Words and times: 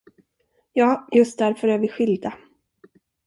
Ja, 0.73 1.07
just 1.11 1.37
därför 1.37 1.67
är 1.67 1.79
vi 1.79 1.87
skilda. 1.89 2.33